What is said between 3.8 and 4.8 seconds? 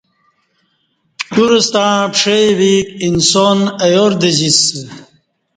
اہ یار دزیسہ